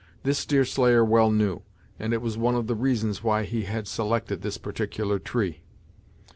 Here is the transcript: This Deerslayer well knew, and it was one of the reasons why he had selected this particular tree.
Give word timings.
This 0.23 0.47
Deerslayer 0.47 1.05
well 1.05 1.29
knew, 1.29 1.61
and 1.99 2.11
it 2.11 2.23
was 2.23 2.35
one 2.35 2.55
of 2.55 2.65
the 2.65 2.73
reasons 2.73 3.23
why 3.23 3.43
he 3.43 3.65
had 3.65 3.87
selected 3.87 4.41
this 4.41 4.57
particular 4.57 5.19
tree. 5.19 5.61